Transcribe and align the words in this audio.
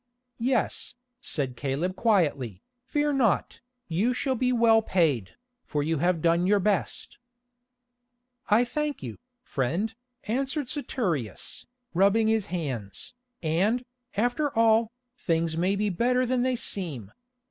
"Yes," 0.39 0.95
said 1.21 1.55
Caleb 1.55 1.95
quietly, 1.95 2.63
"fear 2.81 3.13
not, 3.13 3.61
you 3.87 4.15
shall 4.15 4.33
be 4.33 4.51
well 4.51 4.81
paid, 4.81 5.35
for 5.63 5.83
you 5.83 5.99
have 5.99 6.23
done 6.23 6.47
your 6.47 6.59
best." 6.59 7.19
"I 8.49 8.63
thank 8.65 9.03
you, 9.03 9.19
friend," 9.43 9.93
answered 10.23 10.69
Saturius, 10.69 11.67
rubbing 11.93 12.29
his 12.29 12.47
hands, 12.47 13.13
"and, 13.43 13.85
after 14.17 14.49
all, 14.57 14.91
things 15.19 15.55
may 15.55 15.75
be 15.75 15.91
better 15.91 16.25
than 16.25 16.41
they 16.41 16.55
seem. 16.55 17.11